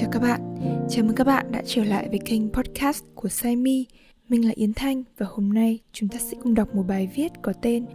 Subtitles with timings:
[0.00, 0.56] chào các bạn.
[0.88, 3.86] Chào mừng các bạn đã trở lại với kênh podcast của Saimi.
[4.28, 7.32] Mình là Yến Thanh và hôm nay chúng ta sẽ cùng đọc một bài viết
[7.42, 7.86] có tên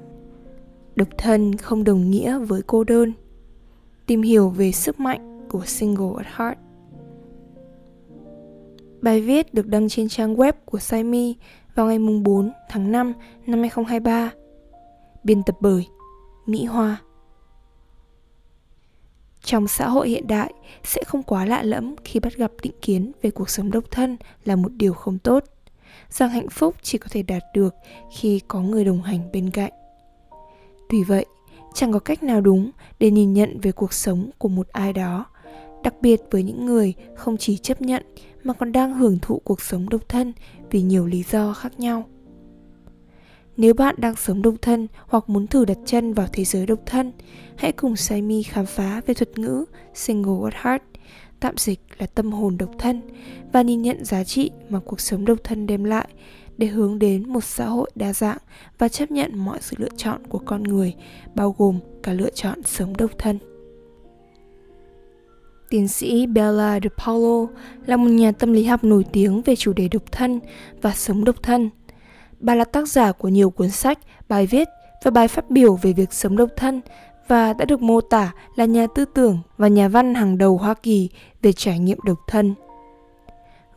[0.95, 3.13] Độc thân không đồng nghĩa với cô đơn.
[4.05, 6.57] Tìm hiểu về sức mạnh của single at heart.
[9.01, 11.35] Bài viết được đăng trên trang web của Saimi
[11.75, 13.13] vào ngày 4 tháng 5
[13.47, 14.31] năm 2023.
[15.23, 15.87] Biên tập bởi
[16.45, 17.01] Mỹ Hoa.
[19.45, 23.11] Trong xã hội hiện đại, sẽ không quá lạ lẫm khi bắt gặp định kiến
[23.21, 25.43] về cuộc sống độc thân là một điều không tốt,
[26.09, 27.75] rằng hạnh phúc chỉ có thể đạt được
[28.17, 29.71] khi có người đồng hành bên cạnh.
[30.89, 31.25] Tuy vậy,
[31.73, 35.25] chẳng có cách nào đúng để nhìn nhận về cuộc sống của một ai đó,
[35.83, 38.03] đặc biệt với những người không chỉ chấp nhận
[38.43, 40.33] mà còn đang hưởng thụ cuộc sống độc thân
[40.71, 42.05] vì nhiều lý do khác nhau.
[43.57, 46.79] Nếu bạn đang sống độc thân hoặc muốn thử đặt chân vào thế giới độc
[46.85, 47.11] thân,
[47.55, 50.83] hãy cùng Saimi khám phá về thuật ngữ Single at Heart,
[51.39, 53.01] tạm dịch là tâm hồn độc thân,
[53.53, 56.07] và nhìn nhận giá trị mà cuộc sống độc thân đem lại
[56.57, 58.37] để hướng đến một xã hội đa dạng
[58.77, 60.93] và chấp nhận mọi sự lựa chọn của con người,
[61.35, 63.39] bao gồm cả lựa chọn sống độc thân.
[65.69, 67.47] Tiến sĩ Bella De Paulo
[67.85, 70.39] là một nhà tâm lý học nổi tiếng về chủ đề độc thân
[70.81, 71.69] và sống độc thân–
[72.39, 74.67] Bà là tác giả của nhiều cuốn sách, bài viết
[75.03, 76.81] và bài phát biểu về việc sống độc thân
[77.27, 80.73] và đã được mô tả là nhà tư tưởng và nhà văn hàng đầu Hoa
[80.73, 81.09] Kỳ
[81.41, 82.55] về trải nghiệm độc thân.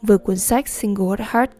[0.02, 1.50] Với cuốn sách Single at Heart,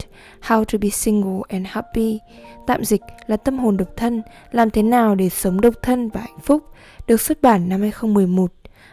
[0.42, 2.18] How to be Single and Happy,
[2.66, 6.20] tạm dịch là tâm hồn độc thân, làm thế nào để sống độc thân và
[6.20, 6.62] hạnh phúc,
[7.06, 8.52] được xuất bản năm 2011,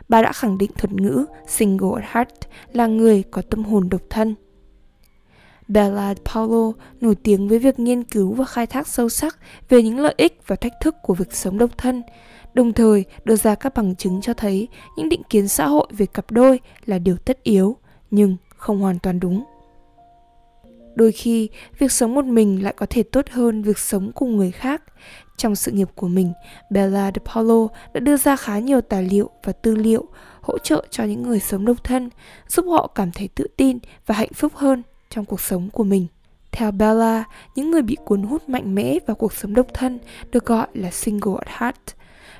[0.09, 4.01] bà đã khẳng định thuật ngữ Single at Heart là người có tâm hồn độc
[4.09, 4.35] thân.
[5.67, 6.71] Bella Paulo
[7.01, 9.37] nổi tiếng với việc nghiên cứu và khai thác sâu sắc
[9.69, 12.03] về những lợi ích và thách thức của việc sống độc thân,
[12.53, 16.05] đồng thời đưa ra các bằng chứng cho thấy những định kiến xã hội về
[16.05, 17.77] cặp đôi là điều tất yếu,
[18.11, 19.43] nhưng không hoàn toàn đúng.
[20.95, 24.51] Đôi khi, việc sống một mình lại có thể tốt hơn việc sống cùng người
[24.51, 24.83] khác.
[25.37, 26.33] Trong sự nghiệp của mình,
[26.69, 30.05] Bella De Paulo đã đưa ra khá nhiều tài liệu và tư liệu
[30.41, 32.09] hỗ trợ cho những người sống độc thân,
[32.47, 34.83] giúp họ cảm thấy tự tin và hạnh phúc hơn
[35.15, 36.07] trong cuộc sống của mình.
[36.51, 37.23] Theo Bella,
[37.55, 39.99] những người bị cuốn hút mạnh mẽ vào cuộc sống độc thân
[40.31, 41.97] được gọi là single at heart.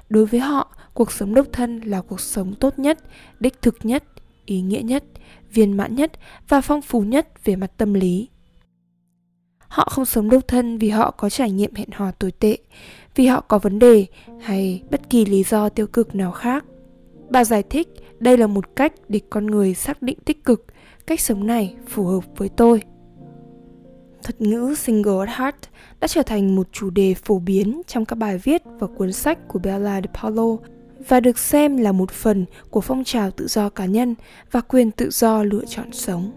[0.10, 3.00] Đối với họ, cuộc sống độc thân là cuộc sống tốt nhất,
[3.40, 4.04] đích thực nhất,
[4.46, 5.04] ý nghĩa nhất,
[5.52, 6.12] viên mãn nhất
[6.48, 8.30] và phong phú nhất về mặt tâm lý.
[9.58, 12.58] Họ không sống độc thân vì họ có trải nghiệm hẹn hò tồi tệ,
[13.16, 14.06] vì họ có vấn đề
[14.42, 16.66] hay bất kỳ lý do tiêu cực nào khác.
[17.30, 17.88] Bà giải thích
[18.20, 20.66] đây là một cách để con người xác định tích cực
[21.08, 22.82] cách sống này phù hợp với tôi
[24.24, 25.56] thuật ngữ single at heart
[26.00, 29.48] đã trở thành một chủ đề phổ biến trong các bài viết và cuốn sách
[29.48, 30.58] của Bella De Paulo
[31.08, 34.16] và được xem là một phần của phong trào tự do cá nhân
[34.52, 36.32] và quyền tự do lựa chọn sống.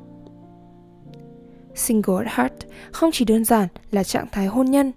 [1.75, 2.55] Single at heart
[2.93, 4.93] không chỉ đơn giản là trạng thái hôn nhân,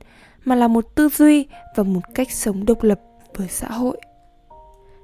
[0.45, 1.45] mà là một tư duy
[1.75, 3.01] và một cách sống độc lập
[3.35, 3.97] với xã hội.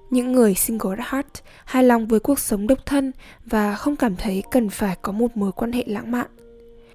[0.10, 1.28] Những người single at heart
[1.66, 3.12] hài lòng với cuộc sống độc thân
[3.46, 6.28] và không cảm thấy cần phải có một mối quan hệ lãng mạn.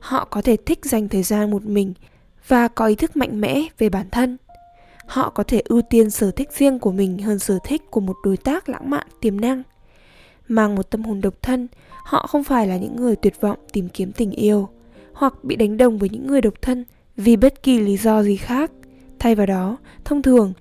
[0.00, 1.95] Họ có thể thích dành thời gian một mình
[2.49, 4.37] và có ý thức mạnh mẽ về bản thân.
[5.06, 8.17] Họ có thể ưu tiên sở thích riêng của mình hơn sở thích của một
[8.25, 9.62] đối tác lãng mạn tiềm năng.
[10.49, 11.69] Mang một tâm hồn độc thân,
[12.05, 14.69] họ không phải là những người tuyệt vọng tìm kiếm tình yêu
[15.12, 16.84] hoặc bị đánh đồng với những người độc thân
[17.17, 18.71] vì bất kỳ lý do gì khác.
[19.19, 20.53] Thay vào đó, thông thường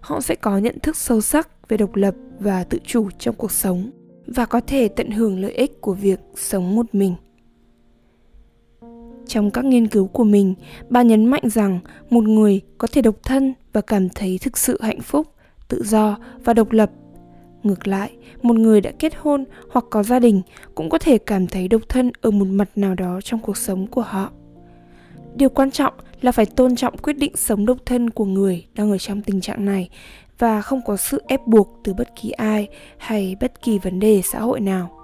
[0.00, 3.52] họ sẽ có nhận thức sâu sắc về độc lập và tự chủ trong cuộc
[3.52, 3.90] sống
[4.26, 7.14] và có thể tận hưởng lợi ích của việc sống một mình.
[9.26, 10.54] Trong các nghiên cứu của mình,
[10.88, 11.78] bà nhấn mạnh rằng
[12.10, 15.26] một người có thể độc thân và cảm thấy thực sự hạnh phúc,
[15.68, 16.90] tự do và độc lập.
[17.62, 18.10] Ngược lại,
[18.42, 20.42] một người đã kết hôn hoặc có gia đình
[20.74, 23.86] cũng có thể cảm thấy độc thân ở một mặt nào đó trong cuộc sống
[23.86, 24.32] của họ
[25.34, 28.90] điều quan trọng là phải tôn trọng quyết định sống độc thân của người đang
[28.90, 29.88] ở trong tình trạng này
[30.38, 32.68] và không có sự ép buộc từ bất kỳ ai
[32.98, 35.00] hay bất kỳ vấn đề xã hội nào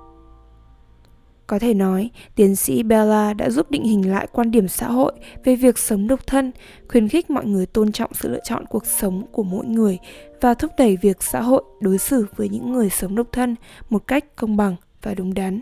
[1.47, 5.13] có thể nói, tiến sĩ Bella đã giúp định hình lại quan điểm xã hội
[5.45, 6.53] về việc sống độc thân,
[6.89, 9.99] khuyến khích mọi người tôn trọng sự lựa chọn cuộc sống của mỗi người
[10.41, 13.55] và thúc đẩy việc xã hội đối xử với những người sống độc thân
[13.91, 15.61] một cách công bằng và đúng đắn.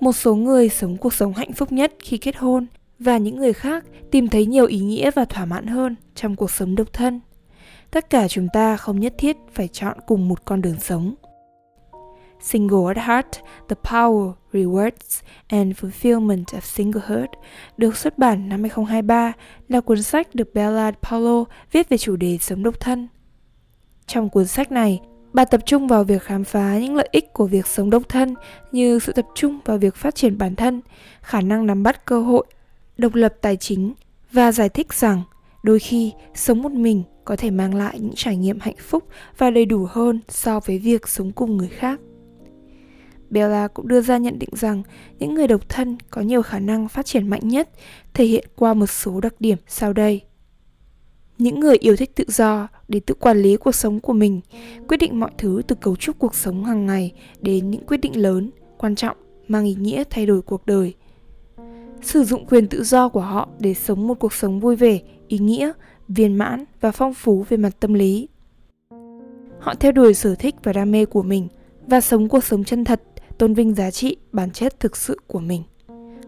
[0.00, 2.66] Một số người sống cuộc sống hạnh phúc nhất khi kết hôn
[2.98, 6.50] và những người khác tìm thấy nhiều ý nghĩa và thỏa mãn hơn trong cuộc
[6.50, 7.20] sống độc thân
[7.90, 11.14] tất cả chúng ta không nhất thiết phải chọn cùng một con đường sống.
[12.40, 13.26] Single at Heart,
[13.68, 17.28] The Power, Rewards and Fulfillment of Singlehood
[17.76, 19.32] được xuất bản năm 2023
[19.68, 23.08] là cuốn sách được Bella Paulo viết về chủ đề sống độc thân.
[24.06, 25.00] Trong cuốn sách này,
[25.32, 28.34] bà tập trung vào việc khám phá những lợi ích của việc sống độc thân
[28.72, 30.80] như sự tập trung vào việc phát triển bản thân,
[31.20, 32.46] khả năng nắm bắt cơ hội,
[32.98, 33.94] độc lập tài chính
[34.32, 35.22] và giải thích rằng
[35.62, 39.04] đôi khi sống một mình có thể mang lại những trải nghiệm hạnh phúc
[39.38, 42.00] và đầy đủ hơn so với việc sống cùng người khác.
[43.30, 44.82] Bella cũng đưa ra nhận định rằng
[45.18, 47.68] những người độc thân có nhiều khả năng phát triển mạnh nhất,
[48.14, 50.22] thể hiện qua một số đặc điểm sau đây.
[51.40, 54.40] Những người yêu thích tự do để tự quản lý cuộc sống của mình,
[54.88, 58.22] quyết định mọi thứ từ cấu trúc cuộc sống hàng ngày đến những quyết định
[58.22, 59.16] lớn, quan trọng,
[59.48, 60.94] mang ý nghĩa thay đổi cuộc đời.
[62.02, 65.38] Sử dụng quyền tự do của họ để sống một cuộc sống vui vẻ, ý
[65.38, 65.72] nghĩa,
[66.08, 68.28] viên mãn và phong phú về mặt tâm lý.
[69.58, 71.48] Họ theo đuổi sở thích và đam mê của mình
[71.86, 73.02] và sống cuộc sống chân thật,
[73.38, 75.62] tôn vinh giá trị, bản chất thực sự của mình.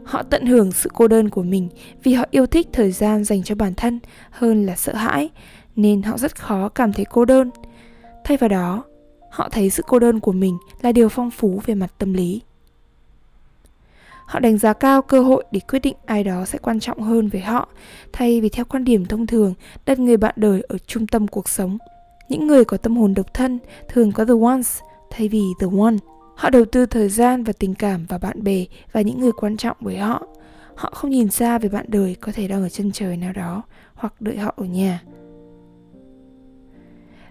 [0.05, 1.69] Họ tận hưởng sự cô đơn của mình
[2.03, 4.01] vì họ yêu thích thời gian dành cho bản thân
[4.31, 5.31] hơn là sợ hãi,
[5.77, 7.51] nên họ rất khó cảm thấy cô đơn.
[8.25, 8.85] Thay vào đó,
[9.31, 12.41] họ thấy sự cô đơn của mình là điều phong phú về mặt tâm lý.
[14.27, 17.29] Họ đánh giá cao cơ hội để quyết định ai đó sẽ quan trọng hơn
[17.29, 17.69] với họ,
[18.13, 19.55] thay vì theo quan điểm thông thường
[19.87, 21.79] đặt người bạn đời ở trung tâm cuộc sống.
[22.29, 23.59] Những người có tâm hồn độc thân
[23.89, 24.79] thường có the ones
[25.11, 25.95] thay vì the one.
[26.43, 29.57] Họ đầu tư thời gian và tình cảm vào bạn bè và những người quan
[29.57, 30.27] trọng với họ.
[30.75, 33.63] Họ không nhìn xa về bạn đời có thể đang ở chân trời nào đó
[33.95, 35.03] hoặc đợi họ ở nhà.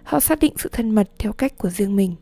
[0.02, 2.14] Họ xác định sự thân mật theo cách của riêng mình.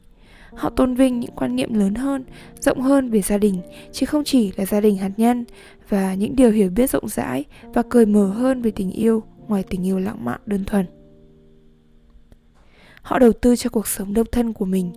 [0.53, 2.25] Họ tôn vinh những quan niệm lớn hơn,
[2.61, 3.63] rộng hơn về gia đình,
[3.93, 5.45] chứ không chỉ là gia đình hạt nhân
[5.89, 9.63] và những điều hiểu biết rộng rãi và cởi mở hơn về tình yêu ngoài
[9.63, 10.87] tình yêu lãng mạn đơn thuần.
[13.03, 14.93] Họ đầu tư cho cuộc sống độc thân của mình.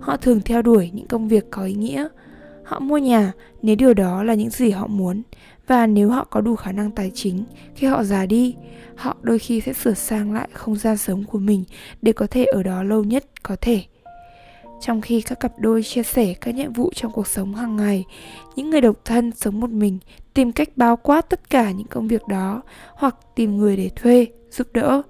[0.00, 2.08] Họ thường theo đuổi những công việc có ý nghĩa.
[2.64, 3.32] Họ mua nhà
[3.62, 5.22] nếu điều đó là những gì họ muốn
[5.66, 7.44] và nếu họ có đủ khả năng tài chính
[7.74, 8.54] khi họ già đi,
[8.96, 11.64] họ đôi khi sẽ sửa sang lại không gian sống của mình
[12.02, 13.82] để có thể ở đó lâu nhất có thể.
[14.80, 18.04] Trong khi các cặp đôi chia sẻ các nhiệm vụ trong cuộc sống hàng ngày,
[18.56, 19.98] những người độc thân sống một mình
[20.34, 22.62] tìm cách bao quát tất cả những công việc đó
[22.94, 25.02] hoặc tìm người để thuê, giúp đỡ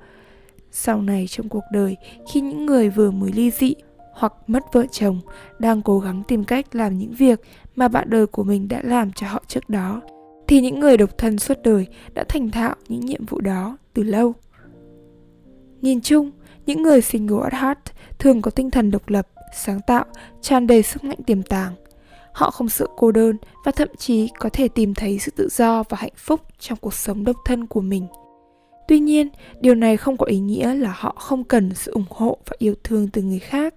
[0.71, 1.97] sau này trong cuộc đời,
[2.33, 3.75] khi những người vừa mới ly dị
[4.13, 5.21] hoặc mất vợ chồng
[5.59, 7.41] đang cố gắng tìm cách làm những việc
[7.77, 10.01] mà bạn đời của mình đã làm cho họ trước đó,
[10.49, 14.03] thì những người độc thân suốt đời đã thành thạo những nhiệm vụ đó từ
[14.03, 14.35] lâu.
[15.81, 16.31] Nhìn chung,
[16.67, 17.79] những người single at heart
[18.19, 20.05] thường có tinh thần độc lập, sáng tạo,
[20.41, 21.73] tràn đầy sức mạnh tiềm tàng.
[22.33, 25.83] Họ không sợ cô đơn và thậm chí có thể tìm thấy sự tự do
[25.89, 28.07] và hạnh phúc trong cuộc sống độc thân của mình.
[28.89, 29.29] Tuy nhiên,
[29.61, 32.75] điều này không có ý nghĩa là họ không cần sự ủng hộ và yêu
[32.85, 33.75] thương từ người khác.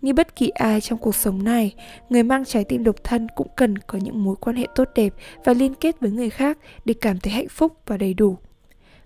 [0.00, 1.74] Như bất kỳ ai trong cuộc sống này,
[2.08, 5.14] người mang trái tim độc thân cũng cần có những mối quan hệ tốt đẹp
[5.44, 8.36] và liên kết với người khác để cảm thấy hạnh phúc và đầy đủ.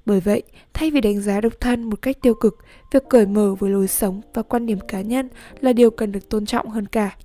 [0.06, 0.42] Bởi vậy,
[0.72, 2.58] thay vì đánh giá độc thân một cách tiêu cực,
[2.92, 5.28] việc cởi mở với lối sống và quan điểm cá nhân
[5.60, 7.16] là điều cần được tôn trọng hơn cả.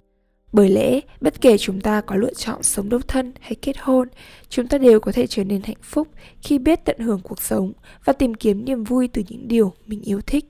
[0.51, 4.07] Bởi lẽ, bất kể chúng ta có lựa chọn sống độc thân hay kết hôn,
[4.49, 6.07] chúng ta đều có thể trở nên hạnh phúc
[6.41, 7.73] khi biết tận hưởng cuộc sống
[8.05, 10.45] và tìm kiếm niềm vui từ những điều mình yêu thích.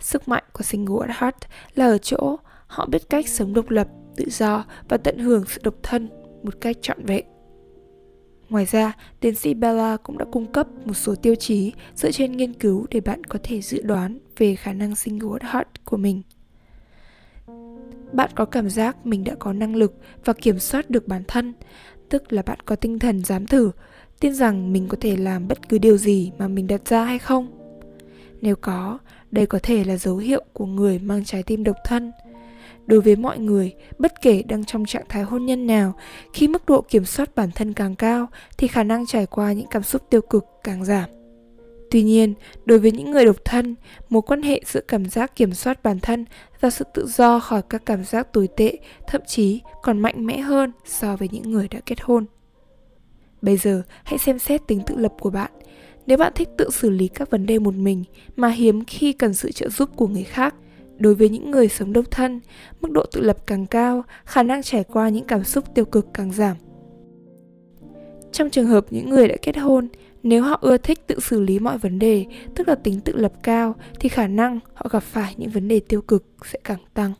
[0.00, 1.36] Sức mạnh của single at heart
[1.74, 2.36] là ở chỗ
[2.66, 6.08] họ biết cách sống độc lập, tự do và tận hưởng sự độc thân
[6.42, 7.24] một cách trọn vẹn.
[8.48, 12.32] Ngoài ra, tiến sĩ Bella cũng đã cung cấp một số tiêu chí dựa trên
[12.32, 15.96] nghiên cứu để bạn có thể dự đoán về khả năng single at heart của
[15.96, 16.22] mình
[18.12, 21.54] bạn có cảm giác mình đã có năng lực và kiểm soát được bản thân,
[22.08, 23.70] tức là bạn có tinh thần dám thử,
[24.20, 27.18] tin rằng mình có thể làm bất cứ điều gì mà mình đặt ra hay
[27.18, 27.48] không?
[28.40, 28.98] Nếu có,
[29.30, 32.12] đây có thể là dấu hiệu của người mang trái tim độc thân.
[32.86, 35.94] Đối với mọi người, bất kể đang trong trạng thái hôn nhân nào,
[36.32, 38.26] khi mức độ kiểm soát bản thân càng cao
[38.58, 41.15] thì khả năng trải qua những cảm xúc tiêu cực càng giảm.
[41.90, 43.74] Tuy nhiên, đối với những người độc thân,
[44.08, 46.24] mối quan hệ giữa cảm giác kiểm soát bản thân
[46.60, 50.38] và sự tự do khỏi các cảm giác tồi tệ thậm chí còn mạnh mẽ
[50.38, 52.26] hơn so với những người đã kết hôn.
[53.42, 55.50] Bây giờ, hãy xem xét tính tự lập của bạn.
[56.06, 58.04] Nếu bạn thích tự xử lý các vấn đề một mình
[58.36, 60.54] mà hiếm khi cần sự trợ giúp của người khác,
[60.98, 62.40] đối với những người sống độc thân,
[62.80, 66.06] mức độ tự lập càng cao, khả năng trải qua những cảm xúc tiêu cực
[66.14, 66.56] càng giảm.
[68.32, 69.88] Trong trường hợp những người đã kết hôn,
[70.26, 73.32] nếu họ ưa thích tự xử lý mọi vấn đề, tức là tính tự lập
[73.42, 77.12] cao, thì khả năng họ gặp phải những vấn đề tiêu cực sẽ càng tăng.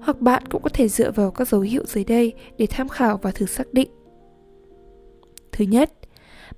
[0.00, 3.18] Hoặc bạn cũng có thể dựa vào các dấu hiệu dưới đây để tham khảo
[3.22, 3.90] và thử xác định.
[5.52, 5.92] Thứ nhất,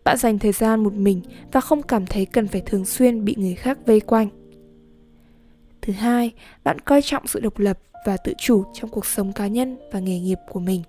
[0.04, 3.34] bạn dành thời gian một mình và không cảm thấy cần phải thường xuyên bị
[3.38, 4.28] người khác vây quanh.
[5.82, 6.32] Thứ hai,
[6.64, 10.00] bạn coi trọng sự độc lập và tự chủ trong cuộc sống cá nhân và
[10.00, 10.82] nghề nghiệp của mình.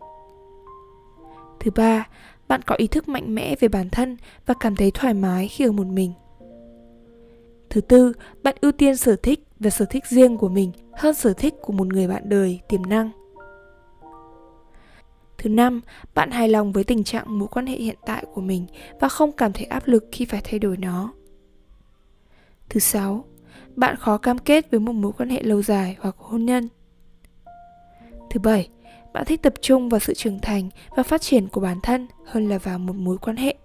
[1.60, 2.08] Thứ ba,
[2.48, 5.66] bạn có ý thức mạnh mẽ về bản thân và cảm thấy thoải mái khi
[5.66, 6.14] ở một mình
[7.70, 8.14] thứ tư
[8.44, 11.74] bạn ưu tiên sở thích và sở thích riêng của mình hơn sở thích của
[11.74, 13.10] một người bạn đời tiềm năng.
[15.38, 15.82] Thứ năm,
[16.16, 18.66] bạn hài lòng với tình trạng mối quan hệ hiện tại của mình
[19.00, 21.14] và không cảm thấy áp lực khi phải thay đổi nó.
[22.70, 23.26] Thứ sáu,
[23.76, 26.68] bạn khó cam kết với một mối quan hệ lâu dài hoặc hôn nhân.
[28.30, 28.70] Thứ bảy,
[29.14, 32.50] bạn thích tập trung vào sự trưởng thành và phát triển của bản thân hơn
[32.50, 33.56] là vào một mối quan hệ.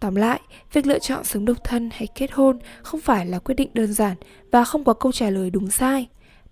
[0.00, 0.40] Tóm lại,
[0.72, 3.92] việc lựa chọn sống độc thân hay kết hôn không phải là quyết định đơn
[3.92, 4.16] giản
[4.50, 6.08] và không có câu trả lời đúng sai.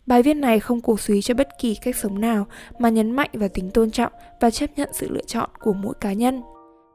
[0.06, 2.46] Bài viết này không cổ suý cho bất kỳ cách sống nào
[2.78, 5.94] mà nhấn mạnh vào tính tôn trọng và chấp nhận sự lựa chọn của mỗi
[6.00, 6.42] cá nhân.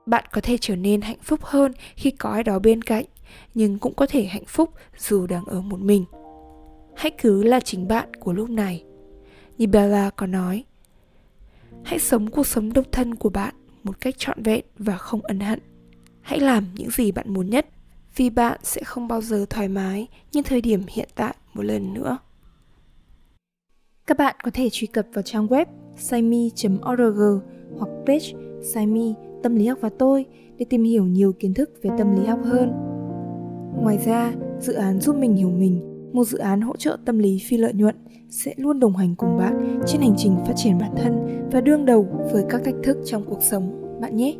[0.05, 3.05] Bạn có thể trở nên hạnh phúc hơn khi có ai đó bên cạnh,
[3.53, 6.05] nhưng cũng có thể hạnh phúc dù đang ở một mình.
[6.95, 8.83] Hãy cứ là chính bạn của lúc này.
[9.59, 10.63] Như Bella có nói,
[11.83, 15.39] hãy sống cuộc sống độc thân của bạn một cách trọn vẹn và không ân
[15.39, 15.59] hận.
[16.21, 17.65] Hãy làm những gì bạn muốn nhất
[18.15, 21.93] vì bạn sẽ không bao giờ thoải mái như thời điểm hiện tại một lần
[21.93, 22.17] nữa.
[24.07, 25.65] Các bạn có thể truy cập vào trang web
[25.97, 27.41] saimi.org
[27.77, 28.33] hoặc page
[28.73, 29.13] Saimi
[29.43, 30.25] Tâm lý học và tôi
[30.57, 32.71] để tìm hiểu nhiều kiến thức về tâm lý học hơn.
[33.81, 37.39] Ngoài ra, dự án giúp mình hiểu mình, một dự án hỗ trợ tâm lý
[37.39, 37.95] phi lợi nhuận
[38.29, 41.85] sẽ luôn đồng hành cùng bạn trên hành trình phát triển bản thân và đương
[41.85, 44.35] đầu với các thách thức trong cuộc sống bạn nhé.